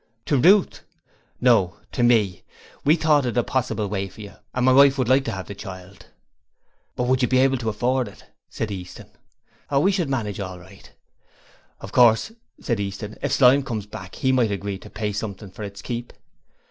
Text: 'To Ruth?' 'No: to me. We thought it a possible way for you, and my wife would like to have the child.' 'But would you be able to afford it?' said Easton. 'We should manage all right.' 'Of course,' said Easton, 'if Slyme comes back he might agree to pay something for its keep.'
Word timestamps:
'To 0.25 0.39
Ruth?' 0.39 0.81
'No: 1.39 1.75
to 1.91 2.01
me. 2.01 2.41
We 2.83 2.95
thought 2.95 3.27
it 3.27 3.37
a 3.37 3.43
possible 3.43 3.85
way 3.87 4.07
for 4.07 4.21
you, 4.21 4.33
and 4.51 4.65
my 4.65 4.73
wife 4.73 4.97
would 4.97 5.07
like 5.07 5.23
to 5.25 5.31
have 5.31 5.45
the 5.45 5.53
child.' 5.53 6.07
'But 6.95 7.03
would 7.03 7.21
you 7.21 7.27
be 7.27 7.37
able 7.37 7.59
to 7.59 7.69
afford 7.69 8.07
it?' 8.07 8.25
said 8.49 8.71
Easton. 8.71 9.11
'We 9.71 9.91
should 9.91 10.09
manage 10.09 10.39
all 10.39 10.57
right.' 10.57 10.91
'Of 11.81 11.91
course,' 11.91 12.31
said 12.59 12.79
Easton, 12.79 13.15
'if 13.21 13.31
Slyme 13.33 13.61
comes 13.61 13.85
back 13.85 14.15
he 14.15 14.31
might 14.31 14.49
agree 14.49 14.79
to 14.79 14.89
pay 14.89 15.11
something 15.13 15.51
for 15.51 15.61
its 15.61 15.83
keep.' 15.83 16.13